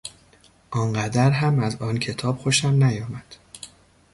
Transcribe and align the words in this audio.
آنقدر 0.71 1.31
هم 1.31 1.59
از 1.59 1.75
آن 1.81 1.97
کتاب 1.97 2.37
خوشم 2.37 2.69
نیامد. 2.83 3.35